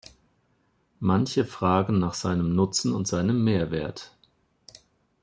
[0.99, 4.17] Manche fragen nach seinem Nutzen und seinem Mehrwert.